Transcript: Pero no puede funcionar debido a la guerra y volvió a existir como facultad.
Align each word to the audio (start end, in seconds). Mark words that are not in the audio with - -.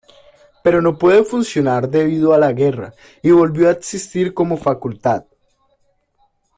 Pero 0.63 0.81
no 0.81 0.97
puede 0.97 1.23
funcionar 1.23 1.87
debido 1.87 2.33
a 2.33 2.39
la 2.39 2.53
guerra 2.53 2.91
y 3.21 3.29
volvió 3.29 3.67
a 3.69 3.73
existir 3.73 4.33
como 4.33 4.57
facultad. 4.57 5.25